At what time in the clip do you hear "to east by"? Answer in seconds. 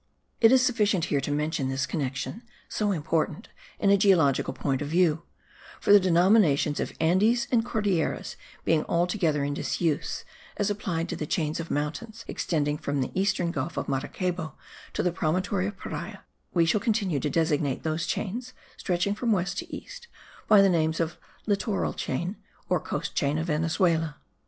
19.59-20.63